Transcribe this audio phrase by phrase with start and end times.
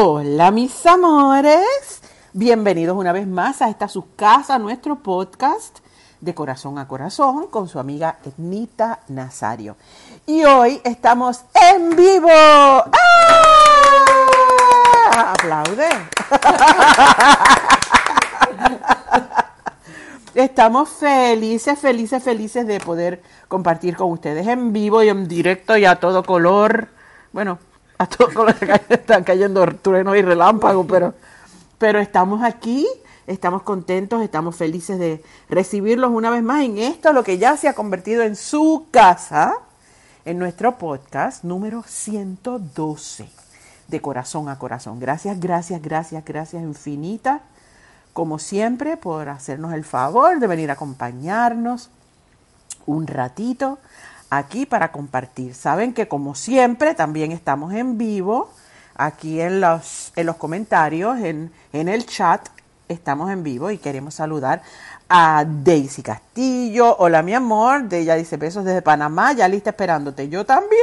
[0.00, 5.80] Hola mis amores, bienvenidos una vez más a esta su casa, nuestro podcast
[6.20, 9.76] de corazón a corazón con su amiga Etnita Nazario.
[10.24, 11.40] Y hoy estamos
[11.72, 12.28] en vivo.
[12.30, 12.84] ¡Ah!
[15.32, 15.88] Aplaude.
[20.34, 25.86] Estamos felices, felices, felices de poder compartir con ustedes en vivo y en directo y
[25.86, 26.90] a todo color.
[27.32, 27.58] Bueno,
[27.98, 28.54] a todo color
[28.88, 31.14] están cayendo truenos y relámpagos, pero,
[31.78, 32.86] pero estamos aquí,
[33.26, 37.68] estamos contentos, estamos felices de recibirlos una vez más en esto, lo que ya se
[37.68, 39.54] ha convertido en su casa,
[40.24, 43.28] en nuestro podcast número 112,
[43.88, 45.00] de corazón a corazón.
[45.00, 47.40] Gracias, gracias, gracias, gracias infinitas
[48.18, 51.88] como siempre, por hacernos el favor de venir a acompañarnos
[52.84, 53.78] un ratito
[54.30, 55.54] aquí para compartir.
[55.54, 58.50] Saben que como siempre también estamos en vivo
[58.94, 62.48] aquí en los, en los comentarios, en, en el chat,
[62.88, 64.62] estamos en vivo y queremos saludar
[65.08, 66.96] a Daisy Castillo.
[66.98, 70.28] Hola mi amor, de ella dice besos desde Panamá, ya lista esperándote.
[70.28, 70.80] Yo también.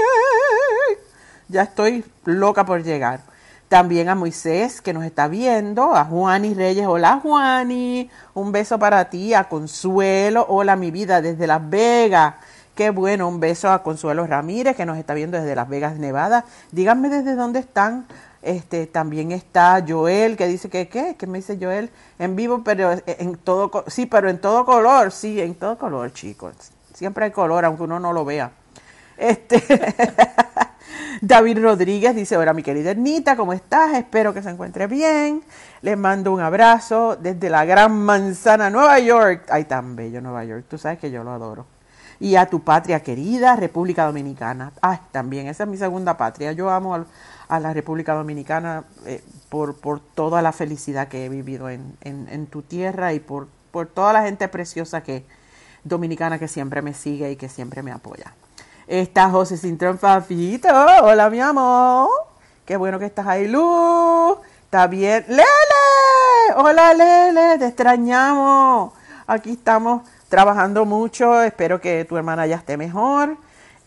[1.47, 3.21] Ya estoy loca por llegar.
[3.67, 9.09] También a Moisés que nos está viendo, a Juani Reyes, hola Juani, un beso para
[9.09, 12.35] ti, a Consuelo, hola mi vida desde Las Vegas,
[12.75, 16.45] qué bueno, un beso a Consuelo Ramírez que nos está viendo desde Las Vegas, Nevada.
[16.71, 18.05] Díganme desde dónde están.
[18.41, 22.91] Este, también está Joel que dice que qué, que me dice Joel en vivo, pero
[23.07, 26.53] en todo, sí, pero en todo color, sí, en todo color, chicos.
[26.93, 28.51] Siempre hay color, aunque uno no lo vea.
[29.17, 29.63] Este,
[31.21, 33.95] David Rodríguez dice, hola mi querida Ernita, ¿cómo estás?
[33.95, 35.43] Espero que se encuentre bien.
[35.81, 39.47] Les mando un abrazo desde la gran manzana, Nueva York.
[39.49, 41.74] Ay, tan bello Nueva York, tú sabes que yo lo adoro.
[42.19, 44.71] Y a tu patria querida, República Dominicana.
[44.81, 46.51] Ay, también, esa es mi segunda patria.
[46.53, 46.95] Yo amo
[47.49, 52.27] a, la República Dominicana eh, por, por toda la felicidad que he vivido en, en-
[52.29, 55.25] en tu tierra y por, por toda la gente preciosa que
[55.83, 58.33] dominicana que siempre me sigue y que siempre me apoya.
[58.87, 60.67] Está José Cintrón Fafito.
[61.03, 62.09] Hola, mi amor.
[62.65, 64.37] Qué bueno que estás ahí, Luz.
[64.63, 65.25] Está bien.
[65.27, 65.43] Lele.
[66.55, 67.57] Hola, Lele.
[67.59, 68.93] Te extrañamos.
[69.27, 70.01] Aquí estamos
[70.35, 71.41] trabajando mucho.
[71.43, 73.37] Espero que tu hermana ya esté mejor.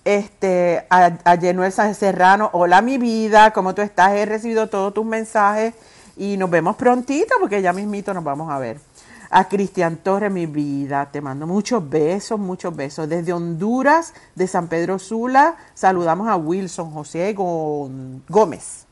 [0.03, 2.49] Este, a, Yenuel Sánchez Serrano.
[2.55, 3.51] Hola, mi vida.
[3.51, 4.13] ¿Cómo tú estás?
[4.13, 5.75] He recibido todos tus mensajes
[6.17, 8.81] y nos vemos prontito porque ya mismito nos vamos a ver.
[9.29, 13.07] A Cristian Torres, mi vida, te mando muchos besos, muchos besos.
[13.11, 18.87] Desde Honduras, de San Pedro Sula, saludamos a Wilson José Gómez.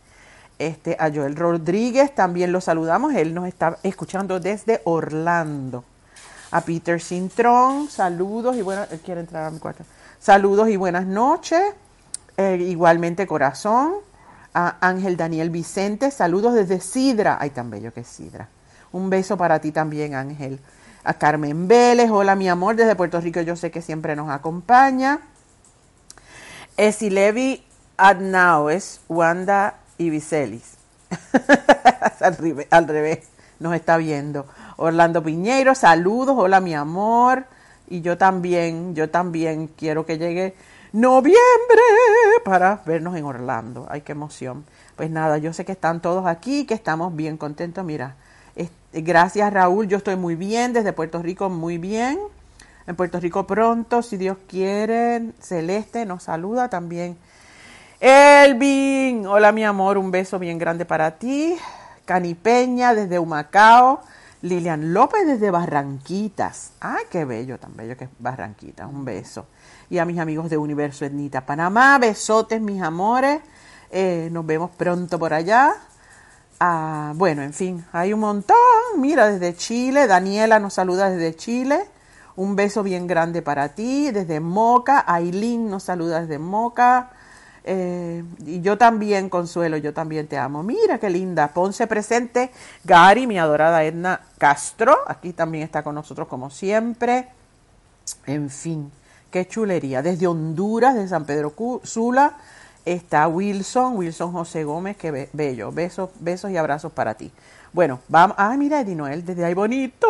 [0.58, 5.84] Este, a Joel Rodríguez también lo saludamos, él nos está escuchando desde Orlando.
[6.50, 9.84] A Peter Cintrón, saludos y buenas, él quiere entrar a mi cuarto.
[10.20, 11.62] Saludos y buenas noches.
[12.36, 13.94] Eh, igualmente corazón.
[14.54, 17.36] A Ángel Daniel Vicente, saludos desde Sidra.
[17.38, 18.48] Ay, tan bello que es Sidra.
[18.90, 20.60] Un beso para ti también, Ángel.
[21.04, 25.20] A Carmen Vélez, hola mi amor, desde Puerto Rico yo sé que siempre nos acompaña.
[26.76, 27.64] Esilevi
[27.96, 30.76] Adnaues, Wanda y Vicelis.
[32.20, 33.20] al, al revés,
[33.60, 34.46] nos está viendo.
[34.76, 37.46] Orlando Piñeiro, saludos, hola mi amor.
[37.88, 40.54] Y yo también, yo también quiero que llegue
[40.92, 41.38] noviembre
[42.44, 43.86] para vernos en Orlando.
[43.88, 44.64] Ay, qué emoción.
[44.96, 47.84] Pues nada, yo sé que están todos aquí, que estamos bien contentos.
[47.84, 48.16] Mira,
[48.92, 52.18] gracias Raúl, yo estoy muy bien, desde Puerto Rico muy bien.
[52.86, 57.16] En Puerto Rico pronto, si Dios quiere, Celeste nos saluda también.
[58.00, 61.56] Elvin, hola mi amor, un beso bien grande para ti.
[62.04, 64.00] Cani Peña desde Humacao.
[64.48, 66.72] Lilian López desde Barranquitas.
[66.80, 68.88] Ay, qué bello, tan bello que es Barranquitas.
[68.88, 69.46] Un beso.
[69.90, 73.40] Y a mis amigos de Universo Etnita Panamá, besotes, mis amores.
[73.90, 75.74] Eh, nos vemos pronto por allá.
[76.58, 78.56] Ah, bueno, en fin, hay un montón.
[78.96, 81.84] Mira, desde Chile, Daniela nos saluda desde Chile.
[82.36, 84.10] Un beso bien grande para ti.
[84.10, 87.10] Desde Moca, Aileen nos saluda desde Moca.
[87.68, 90.62] Eh, y yo también, Consuelo, yo también te amo.
[90.62, 91.48] Mira qué linda.
[91.48, 92.52] Ponce presente.
[92.84, 94.96] Gary, mi adorada Edna Castro.
[95.06, 97.28] Aquí también está con nosotros como siempre.
[98.26, 98.92] En fin,
[99.32, 100.00] qué chulería.
[100.00, 101.52] Desde Honduras, de San Pedro
[101.82, 102.36] Sula,
[102.84, 105.72] está Wilson, Wilson José Gómez, qué bello.
[105.72, 107.32] Besos, besos y abrazos para ti.
[107.72, 108.36] Bueno, vamos.
[108.38, 110.06] Ay, mira, Eddie Noel, desde ahí bonito.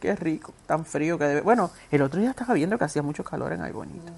[0.00, 1.40] Qué rico, tan frío que debe.
[1.40, 4.12] Bueno, el otro día estaba viendo que hacía mucho calor en Ay Bonito.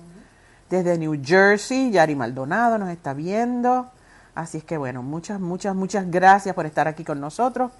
[0.70, 3.90] Desde New Jersey, Yari Maldonado nos está viendo.
[4.36, 7.72] Así es que bueno, muchas, muchas, muchas gracias por estar aquí con nosotros.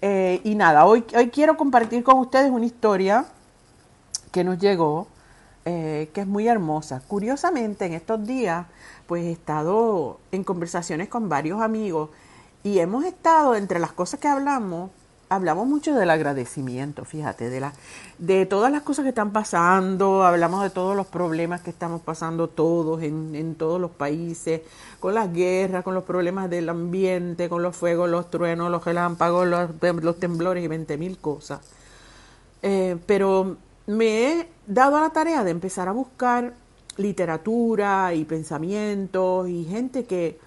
[0.00, 3.26] Eh, y nada, hoy, hoy quiero compartir con ustedes una historia
[4.32, 5.06] que nos llegó,
[5.64, 7.00] eh, que es muy hermosa.
[7.06, 8.66] Curiosamente, en estos días,
[9.06, 12.10] pues he estado en conversaciones con varios amigos
[12.64, 14.90] y hemos estado, entre las cosas que hablamos,
[15.34, 17.72] hablamos mucho del agradecimiento, fíjate, de, la,
[18.18, 22.48] de todas las cosas que están pasando, hablamos de todos los problemas que estamos pasando
[22.48, 24.60] todos en, en todos los países,
[25.00, 29.46] con las guerras, con los problemas del ambiente, con los fuegos, los truenos, los relámpagos,
[29.46, 31.60] los, temblores y 20 mil cosas.
[32.62, 33.56] Eh, pero
[33.86, 36.54] me he dado a la tarea de empezar a buscar
[36.96, 40.38] literatura y pensamientos y gente que,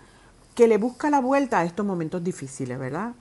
[0.53, 3.13] que le busca la vuelta a estos momentos difíciles, ¿verdad?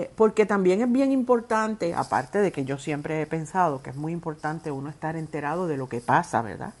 [0.00, 3.96] Eh, porque también es bien importante, aparte de que yo siempre he pensado que es
[3.96, 6.72] muy importante uno estar enterado de lo que pasa, ¿verdad?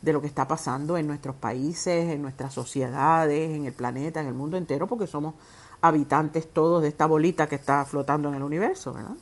[0.00, 4.28] De lo que está pasando en nuestros países, en nuestras sociedades, en el planeta, en
[4.28, 5.34] el mundo entero, porque somos
[5.80, 9.16] habitantes todos de esta bolita que está flotando en el universo, ¿verdad?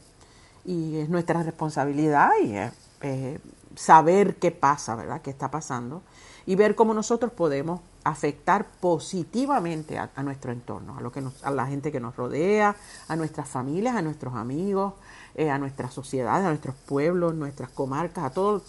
[0.67, 3.41] Y es nuestra responsabilidad y es,
[3.75, 5.23] saber qué pasa, ¿verdad?
[5.23, 6.03] ¿Qué está pasando?
[6.45, 11.50] Y ver cómo nosotros podemos afectar positivamente a, nuestro entorno, a, lo que nos, a
[11.50, 12.76] la gente que nos rodea,
[13.08, 14.94] a nuestras familias, a nuestros amigos,
[15.35, 18.62] eh, a nuestras sociedades, a nuestros pueblos, nuestras comarcas, a todo,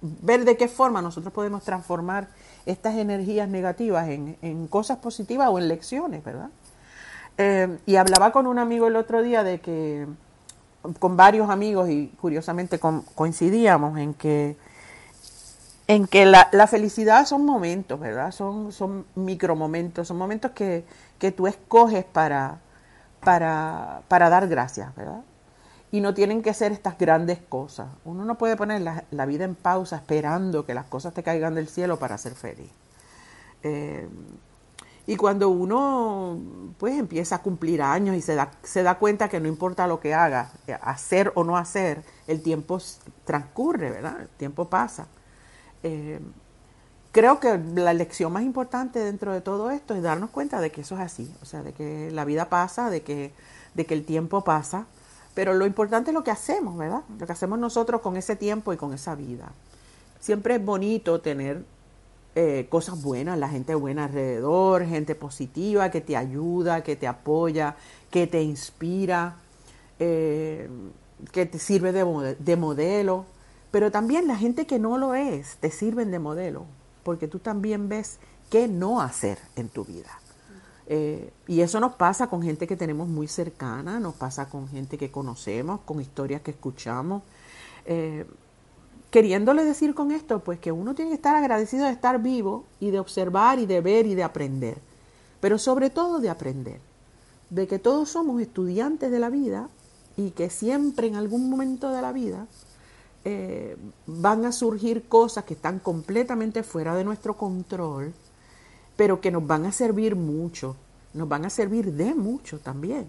[0.00, 2.28] ver de qué forma nosotros podemos transformar
[2.66, 6.50] estas energías negativas en, en cosas positivas o en lecciones, ¿verdad?
[7.38, 10.06] Eh, y hablaba con un amigo el otro día de que,
[10.98, 12.80] con varios amigos y curiosamente
[13.14, 14.56] coincidíamos en que
[15.88, 18.30] en que la, felicidad son momentos, ¿verdad?
[18.30, 20.84] Son, son micromomentos, son momentos que,
[21.18, 22.60] que tú escoges para,
[23.24, 25.22] para, para, dar gracias, ¿verdad?
[25.90, 27.88] Y no tienen que ser estas grandes cosas.
[28.04, 31.54] Uno no puede poner la, la vida en pausa esperando que las cosas te caigan
[31.54, 32.70] del cielo para ser feliz.
[33.62, 34.06] Eh,
[35.06, 36.38] y cuando uno
[36.76, 40.00] pues empieza a cumplir años y se da, se da cuenta que no importa lo
[40.00, 40.52] que haga,
[40.82, 42.78] hacer o no hacer, el tiempo
[43.24, 44.20] transcurre, ¿verdad?
[44.20, 45.06] El tiempo pasa.
[45.82, 46.20] Eh,
[47.12, 50.82] creo que la lección más importante dentro de todo esto es darnos cuenta de que
[50.82, 53.32] eso es así, o sea, de que la vida pasa, de que,
[53.74, 54.86] de que el tiempo pasa,
[55.34, 57.02] pero lo importante es lo que hacemos, ¿verdad?
[57.18, 59.52] Lo que hacemos nosotros con ese tiempo y con esa vida.
[60.20, 61.64] Siempre es bonito tener
[62.34, 67.76] eh, cosas buenas, la gente buena alrededor, gente positiva que te ayuda, que te apoya,
[68.10, 69.36] que te inspira,
[69.98, 70.68] eh,
[71.32, 73.26] que te sirve de, de modelo
[73.70, 76.64] pero también la gente que no lo es te sirven de modelo,
[77.02, 78.18] porque tú también ves
[78.50, 80.20] qué no hacer en tu vida.
[80.90, 84.96] Eh, y eso nos pasa con gente que tenemos muy cercana, nos pasa con gente
[84.96, 87.22] que conocemos, con historias que escuchamos.
[87.84, 88.24] Eh,
[89.10, 92.90] queriéndole decir con esto, pues que uno tiene que estar agradecido de estar vivo y
[92.90, 94.78] de observar y de ver y de aprender,
[95.40, 96.80] pero sobre todo de aprender,
[97.50, 99.68] de que todos somos estudiantes de la vida
[100.16, 102.46] y que siempre en algún momento de la vida
[103.30, 108.14] eh, van a surgir cosas que están completamente fuera de nuestro control,
[108.96, 110.76] pero que nos van a servir mucho,
[111.12, 113.06] nos van a servir de mucho también,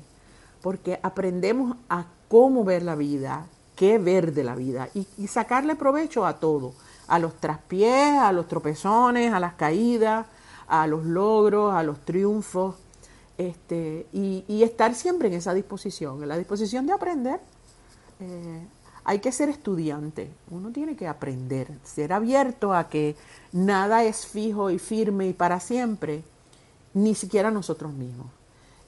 [0.61, 3.45] porque aprendemos a cómo ver la vida,
[3.77, 6.73] qué ver de la vida y, sacarle provecho a todo,
[7.07, 10.25] a los traspiés, a los tropezones, a las caídas,
[10.67, 12.75] a los logros, a los triunfos,
[13.37, 17.39] este, y, y estar siempre en esa disposición, en la disposición de aprender.
[18.19, 18.67] Eh,
[19.09, 23.15] hay que ser estudiante, uno tiene que aprender, ser abierto a que
[23.51, 26.21] nada es fijo y firme y para siempre,
[26.93, 28.27] ni siquiera nosotros mismos.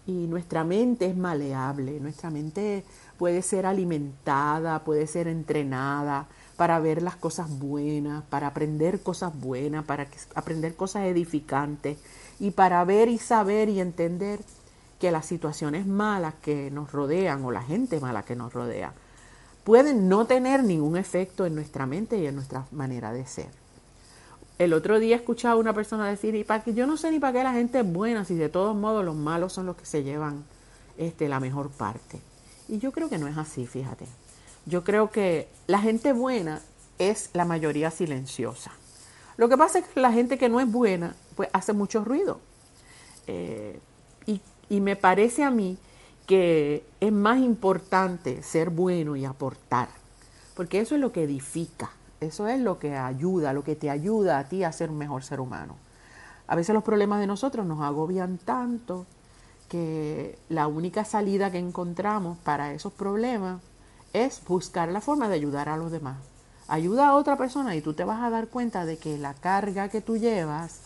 [0.06, 2.84] Y nuestra mente es maleable, nuestra mente
[3.18, 9.86] puede ser alimentada, puede ser entrenada para ver las cosas buenas, para aprender cosas buenas,
[9.86, 11.98] para aprender cosas edificantes
[12.40, 14.40] y para ver y saber y entender
[15.00, 18.94] que las situaciones malas que nos rodean o la gente mala que nos rodea
[19.64, 23.50] pueden no tener ningún efecto en nuestra mente y en nuestra manera de ser.
[24.58, 27.20] El otro día escuchaba a una persona decir, y para que yo no sé ni
[27.20, 29.86] para qué la gente es buena, si de todos modos los malos son los que
[29.86, 30.44] se llevan
[30.98, 32.20] este, la mejor parte.
[32.68, 34.06] Y yo creo que no es así, fíjate.
[34.66, 36.62] Yo creo que la gente buena
[37.00, 38.72] es la mayoría silenciosa.
[39.38, 42.40] Lo que pasa es que la gente que no es buena, pues hace mucho ruido.
[43.26, 43.80] Eh,
[44.28, 45.78] y, y me parece a mí
[46.26, 49.90] que es más importante ser bueno y aportar,
[50.56, 54.40] porque eso es lo que edifica, eso es lo que ayuda, lo que te ayuda
[54.40, 55.76] a ti a ser un mejor ser humano.
[56.48, 59.06] A veces los problemas de nosotros nos agobian tanto
[59.70, 63.62] que la única salida que encontramos para esos problemas
[64.12, 66.18] es buscar la forma de ayudar a los demás.
[66.68, 69.90] Ayuda a otra persona y tú te vas a dar cuenta de que la carga
[69.90, 70.82] que tú llevas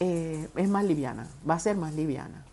[0.00, 2.44] eh, es más liviana, va a ser más liviana.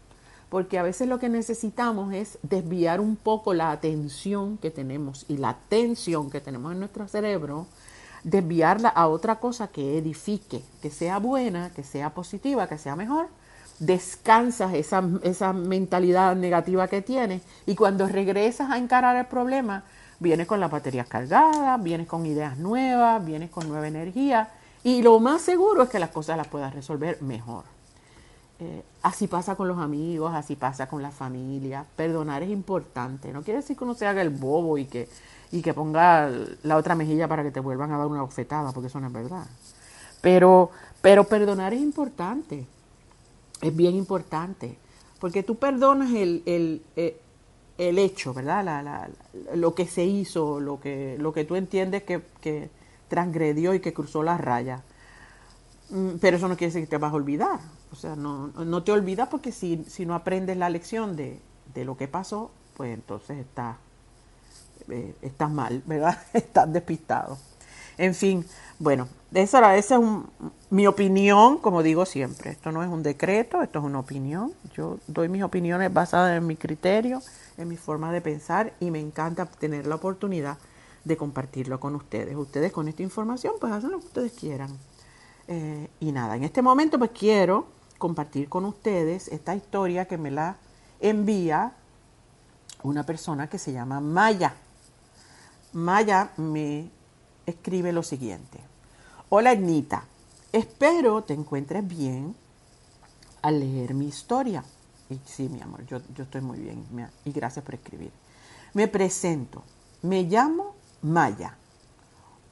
[0.53, 5.37] Porque a veces lo que necesitamos es desviar un poco la atención que tenemos y
[5.37, 7.65] la tensión que tenemos en nuestro cerebro,
[8.23, 13.29] desviarla a otra cosa que edifique, que sea buena, que sea positiva, que sea mejor.
[13.79, 19.85] Descansas esa, esa mentalidad negativa que tienes y cuando regresas a encarar el problema,
[20.19, 24.49] vienes con las baterías cargadas, vienes con ideas nuevas, vienes con nueva energía
[24.83, 27.72] y lo más seguro es que las cosas las puedas resolver mejor.
[28.59, 31.85] Eh, así pasa con los amigos, así pasa con la familia.
[31.95, 33.33] Perdonar es importante.
[33.33, 35.09] No quiere decir que uno se haga el bobo y que,
[35.51, 36.29] y que ponga
[36.63, 39.13] la otra mejilla para que te vuelvan a dar una bofetada, porque eso no es
[39.13, 39.45] verdad.
[40.21, 42.65] Pero, pero perdonar es importante.
[43.61, 44.77] Es bien importante.
[45.19, 47.19] Porque tú perdonas el, el, eh,
[47.77, 48.63] el hecho, ¿verdad?
[48.63, 49.09] La, la,
[49.55, 52.69] lo que se hizo, lo que, lo que tú entiendes que, que
[53.07, 54.81] transgredió y que cruzó la raya.
[55.89, 57.59] Mm, pero eso no quiere decir que te vas a olvidar.
[57.93, 61.39] O sea, no, no te olvidas porque si, si no aprendes la lección de,
[61.75, 63.77] de lo que pasó, pues entonces estás,
[64.89, 66.17] eh, estás mal, ¿verdad?
[66.33, 67.37] estás despistado.
[67.99, 68.43] En fin,
[68.79, 70.01] bueno, esa, esa es
[70.71, 72.49] mi opinión, como digo siempre.
[72.49, 74.51] Esto no es un decreto, esto es una opinión.
[74.75, 77.21] Yo doy mis opiniones basadas en mi criterio
[77.59, 80.57] en mi forma de pensar y me encanta tener la oportunidad
[81.03, 82.35] de compartirlo con ustedes.
[82.35, 84.75] Ustedes con esta información pues hacen lo que ustedes quieran.
[85.47, 87.67] Eh, y nada, en este momento pues quiero
[88.03, 90.57] compartir con ustedes esta historia que me la
[90.99, 91.71] envía
[92.83, 94.53] una persona que se llama Maya.
[95.71, 96.89] Maya me
[97.45, 98.59] escribe lo siguiente.
[99.29, 100.03] Hola Ednita,
[100.51, 102.35] espero te encuentres bien
[103.41, 104.63] al leer mi historia
[105.25, 106.85] sí, mi amor, yo, yo estoy muy bien
[107.25, 108.11] y gracias por escribir.
[108.73, 109.63] Me presento,
[110.01, 111.55] me llamo Maya.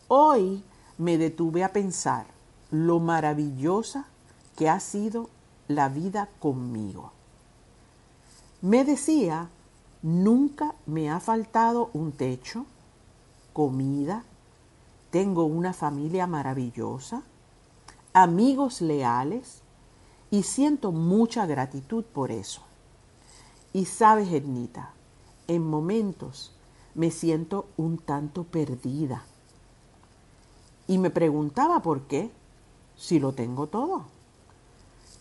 [0.08, 0.63] Hoy
[0.98, 2.25] me detuve a pensar
[2.70, 4.05] lo maravillosa
[4.55, 5.29] que ha sido
[5.75, 7.12] la vida conmigo.
[8.62, 9.50] Me decía,
[10.01, 12.66] nunca me ha faltado un techo,
[13.54, 14.24] comida,
[15.10, 17.24] tengo una familia maravillosa,
[18.13, 19.62] amigos leales,
[20.30, 22.62] y siento mucha gratitud por eso.
[23.74, 24.94] Y sabes, Ednita,
[25.48, 26.54] en momentos
[26.96, 29.25] me siento un tanto perdida.
[30.88, 32.32] Y me preguntaba por qué,
[32.98, 34.06] si lo tengo todo.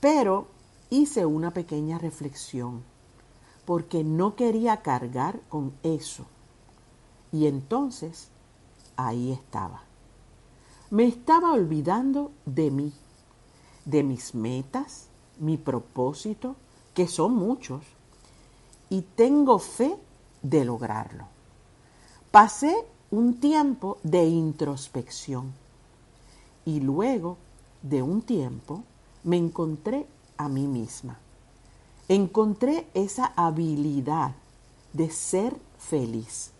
[0.00, 0.48] Pero
[0.88, 2.82] hice una pequeña reflexión,
[3.64, 6.26] porque no quería cargar con eso.
[7.32, 8.28] Y entonces
[8.96, 9.82] ahí estaba.
[10.90, 12.92] Me estaba olvidando de mí
[13.84, 16.56] de mis metas, mi propósito,
[16.94, 17.84] que son muchos,
[18.88, 19.96] y tengo fe
[20.42, 21.26] de lograrlo.
[22.30, 22.74] Pasé
[23.10, 25.52] un tiempo de introspección
[26.64, 27.38] y luego
[27.82, 28.84] de un tiempo
[29.24, 31.18] me encontré a mí misma.
[32.08, 34.34] Encontré esa habilidad
[34.92, 36.52] de ser feliz.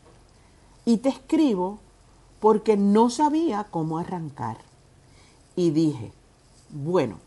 [0.85, 1.79] Y te escribo
[2.41, 4.59] porque no sabía cómo arrancar.
[5.57, 6.13] Y dije,
[6.71, 7.19] bueno,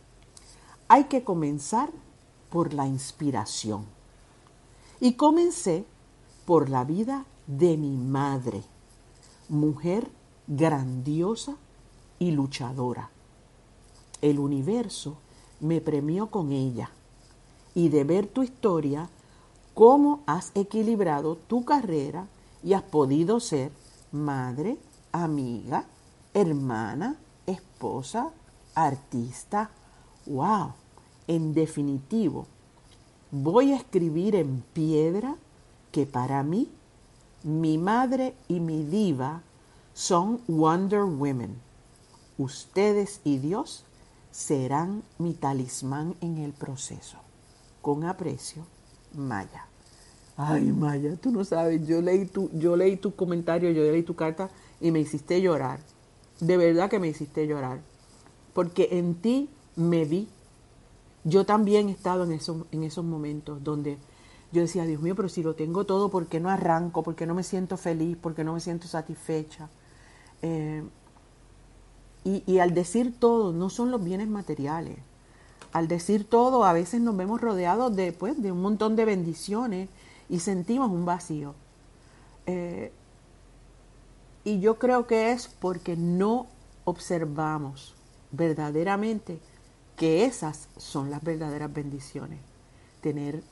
[0.88, 1.90] hay que comenzar
[2.50, 3.86] por la inspiración.
[5.00, 5.86] Y comencé
[6.46, 8.64] por la vida de mi madre,
[9.50, 10.10] mujer
[10.48, 11.56] grandiosa
[12.20, 13.10] y luchadora.
[14.22, 15.18] El universo
[15.64, 16.92] me premió con ella
[17.74, 19.10] y de ver tu historia,
[19.74, 22.28] cómo has equilibrado tu carrera
[22.64, 23.72] y has podido ser
[24.12, 24.78] madre,
[25.12, 25.86] amiga,
[26.34, 27.16] hermana,
[27.48, 28.30] esposa,
[28.76, 29.72] artista.
[30.26, 30.74] ¡Wow!
[31.28, 32.46] En definitivo,
[33.32, 35.38] voy a escribir en piedra
[35.92, 36.70] que para mí,
[37.44, 39.42] mi madre y mi diva
[39.94, 41.58] son Wonder Women.
[42.38, 43.86] Ustedes y Dios
[44.34, 47.20] serán mi talismán en el proceso.
[47.82, 48.66] Con aprecio,
[49.14, 49.68] Maya.
[50.36, 54.16] Ay, Maya, tú no sabes, yo leí tu, yo leí tu comentario, yo leí tu
[54.16, 54.50] carta
[54.82, 55.80] y me hiciste llorar.
[56.40, 57.80] De verdad que me hiciste llorar.
[58.54, 60.28] Porque en ti me vi.
[61.24, 63.98] Yo también he estado en esos, en esos momentos donde
[64.52, 67.04] yo decía, Dios mío, pero si lo tengo todo, ¿por qué no arranco?
[67.04, 68.18] ¿Por qué no me siento feliz?
[68.18, 69.70] ¿Por qué no me siento satisfecha?
[70.42, 70.84] Eh,
[72.26, 74.98] y, al decir todo, no son los bienes materiales.
[75.74, 79.90] Al decir todo, a veces nos vemos rodeados de, pues, de un montón de bendiciones
[80.30, 81.54] y sentimos un vacío.
[82.46, 82.92] Eh,
[84.46, 86.48] y yo creo que es porque no
[86.86, 87.96] observamos
[88.32, 89.40] verdaderamente
[89.98, 92.40] que esas son las verdaderas bendiciones.
[93.02, 93.44] Tener,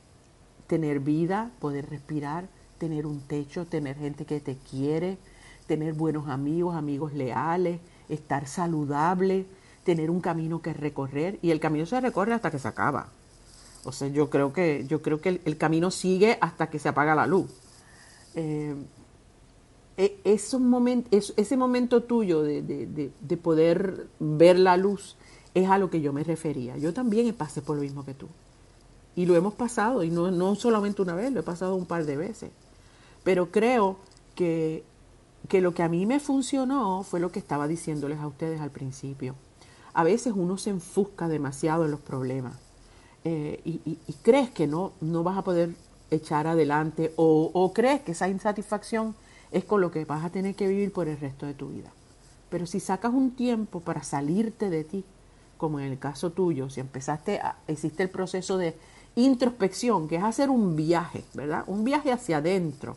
[0.66, 2.46] tener vida, poder respirar,
[2.78, 5.18] tener un techo, tener gente que te quiere,
[5.66, 9.46] tener buenos amigos, amigos leales, estar saludable,
[9.84, 13.08] tener un camino que recorrer y el camino se recorre hasta que se acaba.
[13.84, 17.14] O sea, yo creo que, yo creo que el, camino sigue hasta que se apaga
[17.14, 17.50] la luz.
[18.34, 18.74] Eh,
[19.96, 24.76] e, es un moment, es, ese momento tuyo de, de, de, de, poder ver la
[24.76, 25.16] luz
[25.54, 26.76] es a lo que yo me refería.
[26.78, 28.28] Yo también pasé por lo mismo que tú.
[29.14, 32.06] Y lo hemos pasado, y no, no solamente una vez, lo he pasado un par
[32.06, 32.50] de veces.
[33.24, 33.98] Pero creo
[34.34, 34.84] que,
[35.48, 38.70] que lo que a mí me funcionó fue lo que estaba diciéndoles a ustedes al
[38.70, 39.34] principio.
[39.94, 42.54] A veces uno se enfusca demasiado en los problemas
[43.24, 45.70] eh, y, crees que no, no vas a poder
[46.10, 49.14] echar adelante o, o crees que esa insatisfacción
[49.50, 51.90] es con lo que vas a tener que vivir por el resto de tu vida.
[52.48, 55.04] Pero si sacas un tiempo para salirte de ti,
[55.56, 58.76] como en el caso tuyo, si empezaste, a, hiciste el proceso de
[59.14, 61.64] introspección, que es hacer un viaje, ¿verdad?
[61.66, 62.96] Un viaje hacia adentro,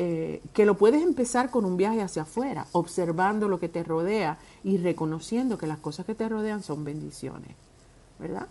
[0.00, 4.38] eh, que lo puedes empezar con un viaje hacia afuera, observando lo que te rodea
[4.62, 7.56] y reconociendo que las cosas que te rodean son bendiciones,
[8.20, 8.46] ¿verdad?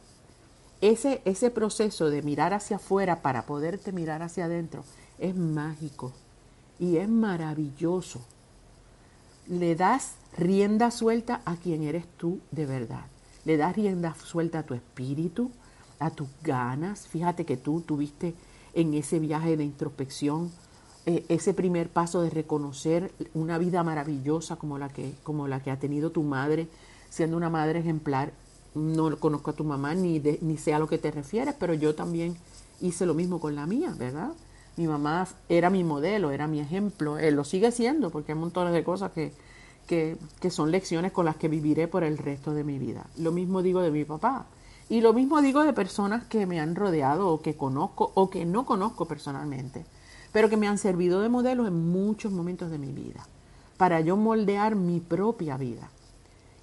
[0.82, 4.84] Ese, ese proceso de mirar hacia afuera para poderte mirar hacia adentro
[5.20, 6.12] es mágico
[6.80, 8.22] y es maravilloso.
[9.48, 13.06] Le das rienda suelta a quien eres tú de verdad.
[13.46, 15.50] Le das rienda suelta a tu espíritu,
[15.98, 17.08] a tus ganas.
[17.08, 18.36] Fíjate que tú tuviste
[18.74, 20.52] en ese viaje de introspección
[21.08, 25.72] eh, ese primer paso de reconocer una vida maravillosa como la que, como la que
[25.72, 26.68] ha tenido tu madre,
[27.10, 28.34] siendo una madre ejemplar.
[28.76, 31.74] No conozco a tu mamá ni, de, ni sé a lo que te refieres, pero
[31.74, 32.36] yo también
[32.82, 34.34] hice lo mismo con la mía, ¿verdad?
[34.76, 38.74] Mi mamá era mi modelo, era mi ejemplo, él lo sigue siendo porque hay montones
[38.74, 39.32] de cosas que,
[39.88, 43.06] que, que, son lecciones con las que viviré por el resto de mi vida.
[43.18, 44.46] Lo mismo digo de mi papá.
[44.90, 48.44] Y lo mismo digo de personas que me han rodeado o que conozco o que
[48.44, 49.86] no conozco personalmente,
[50.32, 53.26] pero que me han servido de modelo en muchos momentos de mi vida,
[53.78, 55.90] para yo moldear mi propia vida.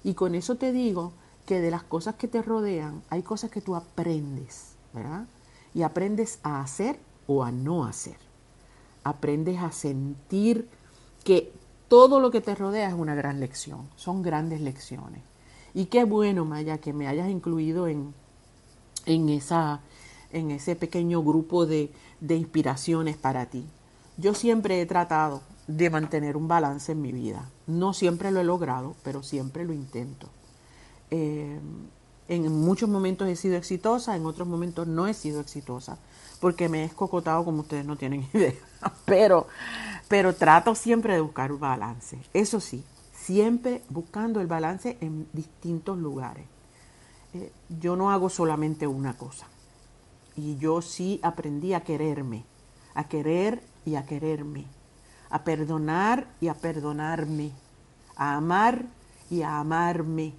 [0.03, 1.13] Y con eso te digo
[1.45, 5.25] que de las cosas que te rodean hay cosas que tú aprendes, ¿verdad?
[5.73, 8.17] Y aprendes a hacer o a no hacer.
[9.03, 10.67] Aprendes a sentir
[11.23, 11.51] que
[11.87, 15.21] todo lo que te rodea es una gran lección, son grandes lecciones.
[15.73, 18.13] Y qué bueno, Maya, que me hayas incluido en,
[19.05, 19.81] en, esa,
[20.35, 23.65] en ese pequeño grupo de, de inspiraciones para ti.
[24.17, 27.49] Yo siempre he tratado de mantener un balance en mi vida.
[27.67, 30.27] No siempre lo he logrado, pero siempre lo intento.
[31.09, 31.59] Eh,
[32.27, 35.97] en muchos momentos he sido exitosa, en otros momentos no he sido exitosa,
[36.41, 38.53] porque me he escocotado como ustedes no tienen idea.
[39.05, 39.47] Pero,
[40.09, 42.19] pero trato siempre de buscar un balance.
[42.33, 46.45] Eso sí, siempre buscando el balance en distintos lugares.
[47.33, 49.47] Eh, yo no hago solamente una cosa.
[50.35, 52.43] Y yo sí aprendí a quererme,
[52.93, 54.65] a querer y a quererme,
[55.29, 57.51] a perdonar y a perdonarme,
[58.15, 58.85] a amar
[59.29, 60.33] y a amarme.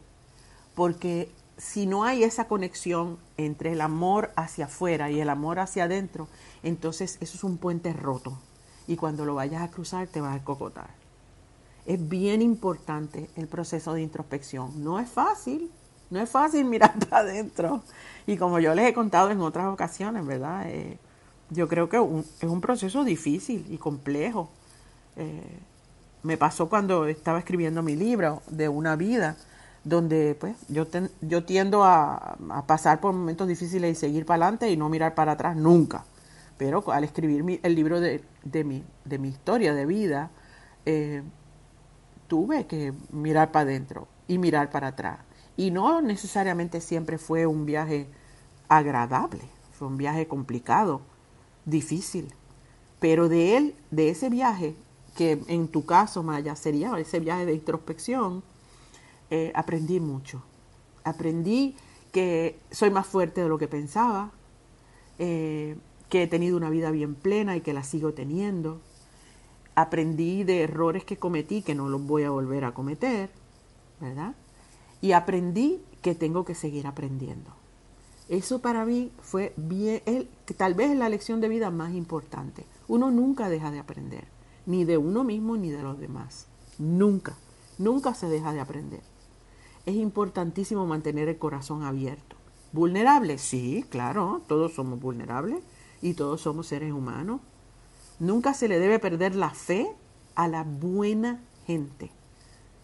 [0.74, 5.84] Porque si no hay esa conexión entre el amor hacia afuera y el amor hacia
[5.84, 6.28] adentro,
[6.62, 8.38] entonces eso es un puente roto.
[8.86, 10.90] Y cuando lo vayas a cruzar te vas a cocotar.
[11.86, 14.82] Es bien importante el proceso de introspección.
[14.82, 15.70] No es fácil,
[16.10, 17.82] no es fácil mirar para adentro.
[18.26, 20.64] Y como yo les he contado en otras ocasiones, ¿verdad?
[20.68, 20.98] Eh,
[21.50, 24.50] yo creo que es un proceso difícil y complejo.
[25.16, 25.60] Eh,
[26.22, 29.36] me pasó cuando estaba escribiendo mi libro de una vida
[29.84, 30.86] donde pues yo,
[31.20, 35.32] yo tiendo a, pasar por momentos difíciles y seguir para adelante y no mirar para
[35.32, 36.04] atrás nunca.
[36.58, 40.30] Pero al escribir el libro de, de, mi, de mi historia de vida,
[40.84, 41.22] eh,
[42.26, 45.18] tuve que mirar para adentro y mirar para atrás.
[45.56, 48.06] Y no necesariamente siempre fue un viaje
[48.68, 49.42] agradable,
[49.72, 51.00] fue un viaje complicado,
[51.64, 52.32] difícil.
[53.00, 54.74] Pero de él, de ese viaje,
[55.16, 58.42] que en tu caso, Maya, sería ese viaje de introspección,
[59.30, 60.42] eh, aprendí mucho.
[61.04, 61.74] Aprendí
[62.12, 64.30] que soy más fuerte de lo que pensaba,
[65.18, 65.76] eh,
[66.08, 68.80] que he tenido una vida bien plena y que la sigo teniendo.
[69.74, 73.30] Aprendí de errores que cometí que no los voy a volver a cometer,
[74.00, 74.34] ¿verdad?
[75.00, 77.50] Y aprendí que tengo que seguir aprendiendo.
[78.28, 82.64] Eso para mí fue bien, el, tal vez es la lección de vida más importante.
[82.88, 84.24] Uno nunca deja de aprender,
[84.66, 86.46] ni de uno mismo ni de los demás.
[86.78, 87.36] Nunca,
[87.78, 89.00] nunca se deja de aprender.
[89.86, 92.36] Es importantísimo mantener el corazón abierto.
[92.72, 93.38] ¿Vulnerable?
[93.38, 95.60] Sí, claro, todos somos vulnerables
[96.02, 97.40] y todos somos seres humanos.
[98.18, 99.88] Nunca se le debe perder la fe
[100.34, 102.10] a la buena gente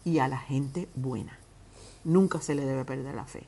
[0.05, 1.42] y a la gente buena.
[2.05, 3.47] Nunca se le debe perder la fe.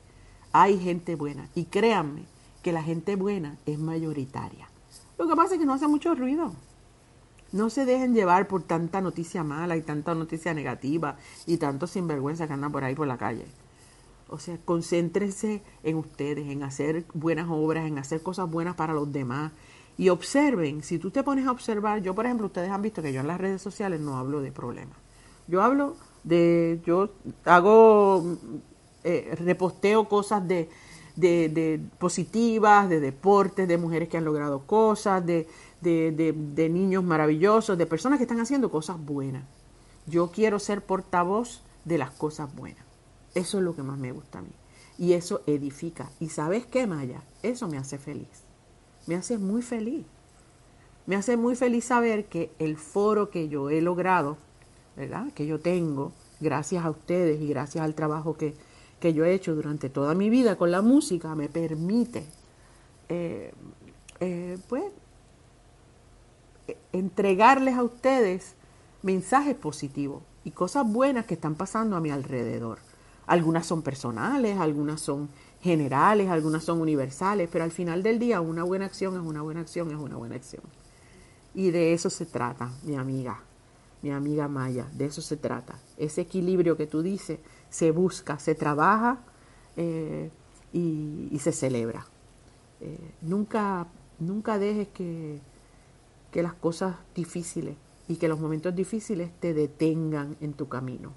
[0.51, 2.23] Hay gente buena y créanme
[2.63, 4.69] que la gente buena es mayoritaria.
[5.17, 6.53] Lo que pasa es que no hace mucho ruido.
[7.51, 12.47] No se dejen llevar por tanta noticia mala y tanta noticia negativa y tanto sinvergüenza
[12.47, 13.45] que anda por ahí por la calle.
[14.27, 19.11] O sea, concéntrense en ustedes, en hacer buenas obras, en hacer cosas buenas para los
[19.11, 19.51] demás.
[19.97, 23.13] Y observen, si tú te pones a observar, yo por ejemplo, ustedes han visto que
[23.13, 24.97] yo en las redes sociales no hablo de problemas.
[25.47, 27.09] Yo hablo de, yo
[27.45, 28.37] hago
[29.03, 30.67] eh, reposteo cosas de,
[31.15, 35.47] de, de, positivas, de deportes, de mujeres que han logrado cosas, de,
[35.81, 39.43] de, niños maravillosos, de personas que están haciendo cosas buenas.
[40.07, 42.83] Yo quiero ser portavoz de las cosas buenas.
[43.35, 44.51] Eso es lo que más me gusta a mí.
[44.97, 46.09] Y eso edifica.
[46.19, 47.21] ¿Y sabes qué, Maya?
[47.43, 48.43] Eso me hace feliz.
[49.07, 50.05] Me hace muy feliz.
[51.05, 54.37] Me hace muy feliz saber que el foro que yo he logrado,
[54.95, 55.31] ¿verdad?
[55.33, 58.53] Que yo tengo, gracias a ustedes y gracias al trabajo que,
[58.99, 62.25] que yo he hecho durante toda mi vida con la música me permite,
[63.09, 63.53] eh,
[64.19, 64.83] eh, pues,
[66.91, 68.55] entregarles a ustedes
[69.03, 72.79] mensajes positivos y cosas buenas que están pasando a mi alrededor.
[73.27, 75.29] Algunas son personales, algunas son
[75.61, 79.61] generales, algunas son universales, pero al final del día una buena acción es una buena
[79.61, 80.63] acción, es una buena acción.
[81.53, 83.39] Y de eso se trata, mi amiga,
[84.05, 85.79] mi amiga Maya, de eso se trata.
[85.97, 87.39] Ese equilibrio que tú dices
[87.71, 89.23] se busca, se trabaja
[89.77, 90.29] eh,
[90.71, 92.05] y, se celebra.
[92.81, 93.87] Eh, nunca,
[94.19, 95.41] nunca dejes que,
[96.29, 101.13] que las cosas difíciles y que los momentos difíciles te detengan en tu camino.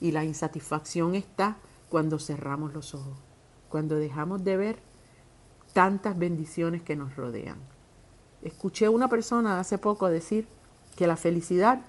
[0.00, 1.58] Y la insatisfacción está
[1.90, 3.18] cuando cerramos los ojos,
[3.68, 4.78] cuando dejamos de ver
[5.72, 7.58] tantas bendiciones que nos rodean.
[8.42, 10.48] Escuché a una persona hace poco decir
[10.96, 11.82] que la felicidad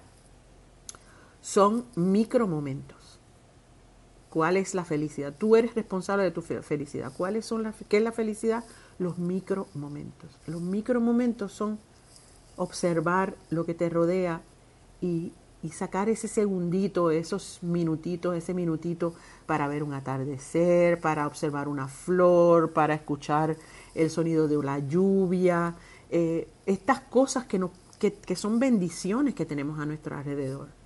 [1.44, 3.20] son micromomentos.
[4.30, 5.34] ¿Cuál es la felicidad?
[5.36, 7.12] Tú eres responsable de tu felicidad.
[7.14, 8.64] ¿Cuáles son ¿Qué es la felicidad?
[8.98, 10.30] Los micromomentos.
[10.46, 11.78] Los micromomentos son
[12.56, 14.40] observar lo que te rodea
[15.02, 19.12] y, y sacar ese segundito, esos minutitos, ese minutito
[19.44, 23.54] para ver un atardecer, para observar una flor, para escuchar
[23.94, 25.74] el sonido de la lluvia,
[26.08, 30.83] eh, estas cosas que, no, que, que, son bendiciones que tenemos a nuestro alrededor.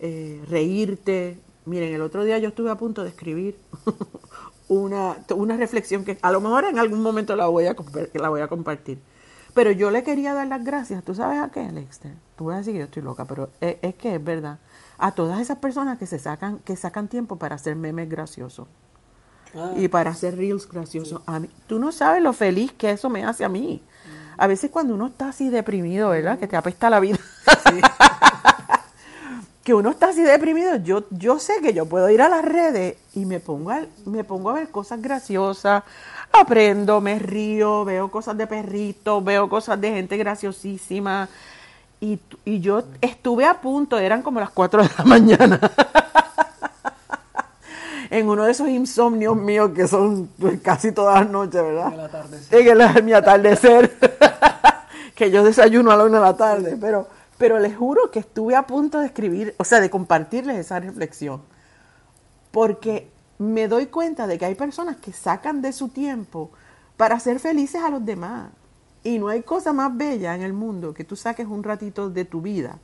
[0.00, 3.58] Eh, reírte, Miren, el otro día yo estuve a punto de escribir
[4.68, 7.76] una, una reflexión que a lo mejor en algún momento la voy, a,
[8.14, 8.98] la voy a compartir.
[9.52, 12.12] Pero yo le quería dar las gracias, ¿tú sabes a qué, Lexter?
[12.36, 14.60] Tú vas a decir que yo estoy loca, pero es, que es verdad.
[14.96, 18.66] A todas esas personas que se sacan, que sacan tiempo para hacer memes graciosos.
[19.54, 19.72] Ah.
[19.76, 21.22] y para hacer reels graciosos.
[21.24, 23.82] A mí, tú no sabes lo feliz que eso me hace a mí.
[24.36, 26.38] A veces cuando uno está así deprimido, ¿verdad?
[26.38, 27.18] Que te apesta la vida.
[27.46, 27.80] Sí.
[29.68, 32.96] que uno está así deprimido, yo, yo sé que yo puedo ir a las redes
[33.12, 35.82] y me pongo, a, me pongo a ver cosas graciosas,
[36.32, 41.28] aprendo, me río, veo cosas de perritos, veo cosas de gente graciosísima.
[42.00, 45.60] Y, y yo estuve a punto, eran como las 4 de la mañana.
[48.08, 50.30] en uno de esos insomnios míos que son
[50.62, 51.88] casi todas las noches, ¿verdad?
[51.88, 52.58] En el atardecer.
[52.58, 53.98] En el, mi atardecer.
[55.14, 58.56] que yo desayuno a la una de la tarde, pero pero les juro que estuve
[58.56, 61.40] a punto de escribir, o sea, de compartirles esa reflexión,
[62.50, 66.50] porque me doy cuenta de que hay personas que sacan de su tiempo
[66.96, 68.50] para ser felices a los demás.
[69.04, 72.24] Y no hay cosa más bella en el mundo que tú saques un ratito de
[72.24, 72.78] tu vida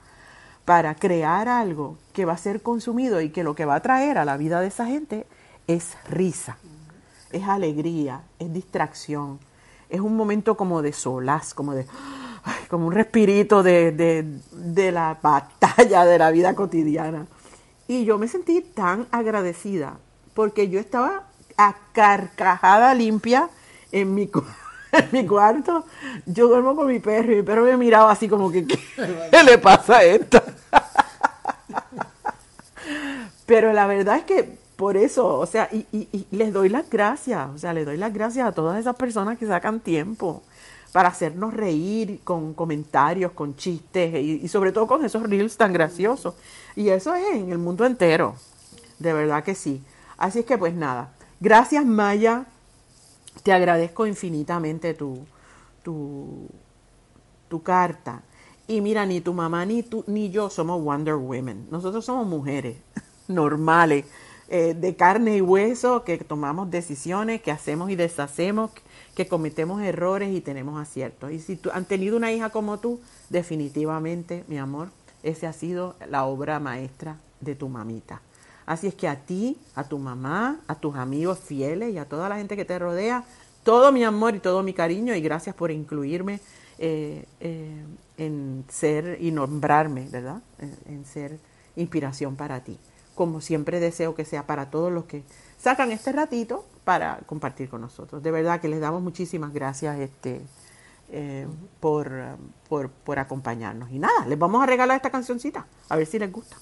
[0.65, 4.17] para crear algo que va a ser consumido y que lo que va a traer
[4.17, 5.27] a la vida de esa gente
[5.67, 6.57] es risa,
[7.33, 9.41] es alegría, es distracción,
[9.91, 11.87] es un momento como de solaz, como de
[12.75, 17.25] como un respirito de, de, la batalla de la vida cotidiana.
[17.87, 19.95] Y yo me sentí tan agradecida
[20.35, 21.23] porque yo estaba
[21.57, 23.49] a carcajada limpia
[23.93, 24.29] en mi,
[24.93, 25.85] en mi cuarto,
[26.27, 28.77] yo duermo con mi perro y mi perro me miraba así como que, ¿qué
[29.45, 30.43] le pasa a esto?
[33.47, 36.91] Pero la verdad es que por eso, o sea, y, y- y les doy las
[36.91, 40.43] gracias, o sea, les doy las gracias a todas esas personas que sacan tiempo
[40.95, 46.37] para hacernos reír con comentarios, con chistes y, sobre todo con esos reels tan graciosos.
[46.77, 48.37] Y eso es en el mundo entero,
[49.01, 49.83] de verdad que sí.
[50.17, 52.47] Así es que pues nada, gracias Maya,
[53.43, 55.27] te agradezco infinitamente tu,
[55.83, 56.47] tu,
[57.49, 58.23] tu carta.
[58.69, 61.67] Y mira, ni tu mamá ni tú ni yo somos Wonder Women.
[61.73, 62.77] Nosotros somos mujeres
[63.27, 64.05] normales,
[64.47, 68.71] eh, de carne y hueso, que tomamos decisiones, que hacemos y deshacemos,
[69.27, 71.31] cometemos errores y tenemos aciertos.
[71.31, 73.01] Y si tú, han tenido una hija como tú,
[73.31, 74.89] definitivamente, mi amor,
[75.23, 78.21] esa ha sido la obra maestra de tu mamita.
[78.67, 82.29] Así es que a ti, a tu mamá, a tus amigos fieles y a toda
[82.29, 83.25] la gente que te rodea,
[83.63, 86.41] todo mi amor y todo mi cariño y gracias por incluirme
[86.79, 87.83] eh, eh,
[88.17, 90.43] en ser y nombrarme, ¿verdad?
[90.59, 91.39] En, en ser
[91.77, 92.79] inspiración para ti.
[93.15, 95.23] Como siempre deseo que sea para todos los que
[95.59, 98.23] sacan este ratito para compartir con nosotros.
[98.23, 100.43] De verdad que les damos muchísimas gracias este,
[101.11, 101.47] eh,
[101.81, 102.11] por,
[102.69, 103.91] por, por acompañarnos.
[103.91, 106.57] Y nada, les vamos a regalar esta cancioncita, a ver si les gusta.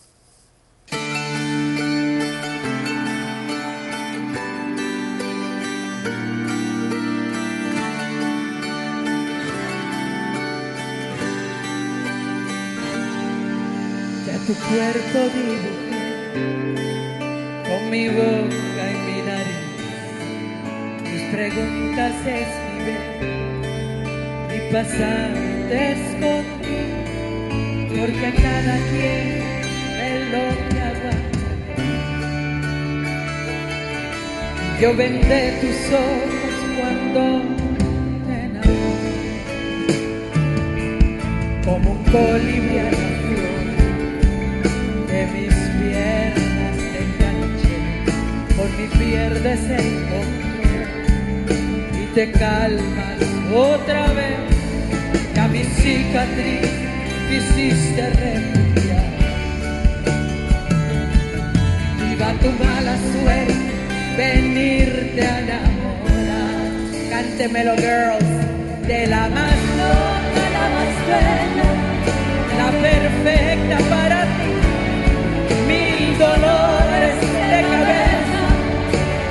[14.44, 16.34] Tu cuerpo dibujé
[17.64, 18.71] con mi boca
[21.32, 22.98] preguntas escribí,
[24.50, 25.40] mi pasado
[25.70, 26.82] te escondí,
[27.88, 29.26] porque cada quien
[30.08, 31.80] es lo que aguanta.
[34.78, 37.20] Yo vendé tus ojos cuando
[38.26, 39.32] te enamoré,
[41.64, 42.78] como un colibrí
[45.08, 47.80] de mis piernas te enganché,
[48.54, 50.52] por mi pierdes el control
[51.08, 51.11] y
[52.14, 53.18] te calmas
[53.54, 54.38] otra vez.
[55.34, 56.68] Ya mi cicatriz
[57.28, 59.12] quisiste repudiar.
[62.00, 63.54] Viva tu mala suerte,
[64.16, 66.70] venirte a enamorar.
[67.10, 71.70] Cántemelo, girls, de la más loca, la más bella,
[72.58, 74.52] la perfecta para ti
[75.66, 77.20] mil dolores
[77.50, 78.42] de cabeza,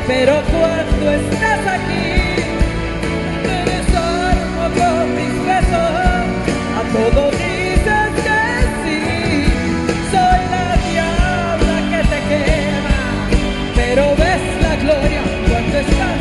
[0.08, 2.21] pero cuando estás aquí,
[6.94, 8.40] todo dices que
[8.84, 9.00] sí,
[10.12, 13.00] soy la diabla que te quema,
[13.76, 16.20] pero ves la gloria cuando estás.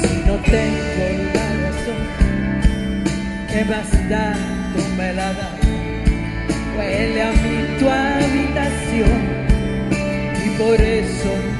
[0.00, 2.02] Si no tengo la razón,
[3.50, 4.34] que más da,
[4.74, 5.60] tú me la das.
[6.76, 9.20] Huele a mí tu habitación
[10.44, 11.51] y por eso.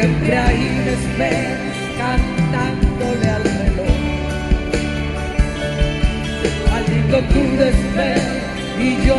[0.00, 1.66] Siempre un espejo
[1.98, 3.98] cantándole al reloj.
[6.70, 8.38] Maldito tu desvelo
[8.78, 9.17] y yo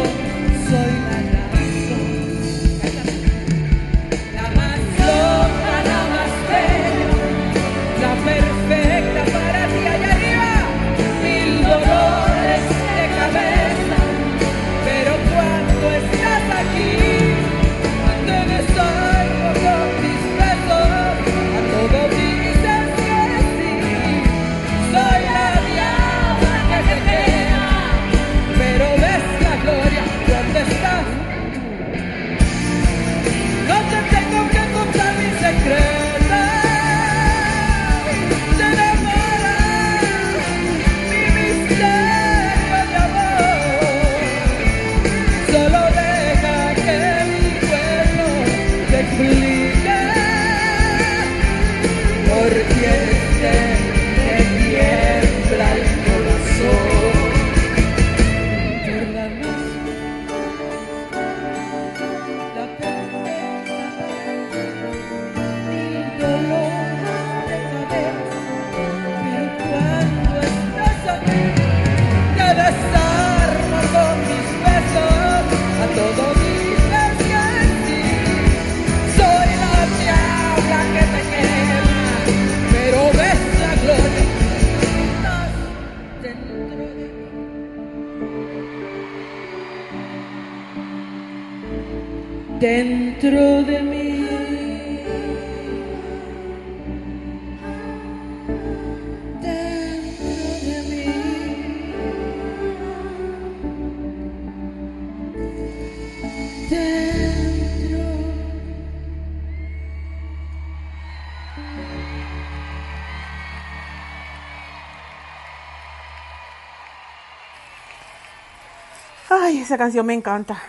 [119.70, 120.60] esa canción me encanta.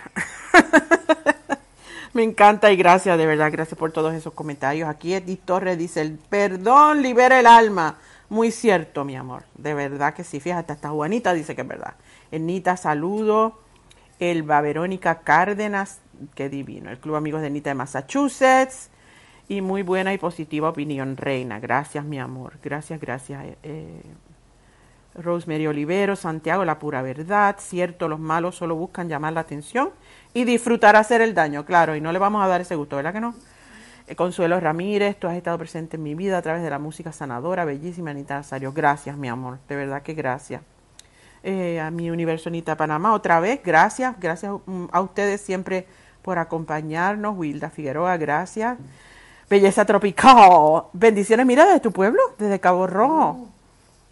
[2.13, 4.87] me encanta y gracias, de verdad, gracias por todos esos comentarios.
[4.87, 7.97] Aquí Edith Torres dice, el perdón libera el alma.
[8.29, 9.43] Muy cierto, mi amor.
[9.57, 10.39] De verdad que sí.
[10.39, 11.95] Fíjate, hasta Juanita dice que es verdad.
[12.31, 13.59] Enita, saludo.
[14.19, 15.99] Elba Verónica Cárdenas,
[16.35, 16.91] qué divino.
[16.91, 18.91] El Club Amigos de Enita de Massachusetts.
[19.49, 21.59] Y muy buena y positiva opinión, Reina.
[21.59, 22.59] Gracias, mi amor.
[22.61, 23.43] Gracias, gracias.
[23.63, 24.03] Eh,
[25.15, 29.89] Rosemary Olivero, Santiago, la pura verdad, cierto, los malos solo buscan llamar la atención
[30.33, 33.13] y disfrutar hacer el daño, claro, y no le vamos a dar ese gusto, ¿verdad
[33.13, 33.35] que no?
[34.07, 37.11] Eh, Consuelo Ramírez, tú has estado presente en mi vida a través de la música
[37.11, 40.61] sanadora, bellísima Anita Nazario, gracias mi amor, de verdad que gracias.
[41.43, 45.87] Eh, a mi universo Anita Panamá, otra vez, gracias, gracias mm, a ustedes siempre
[46.21, 48.77] por acompañarnos, Wilda Figueroa, gracias.
[49.49, 53.49] Belleza tropical, bendiciones, mira, desde tu pueblo, desde Cabo Rojo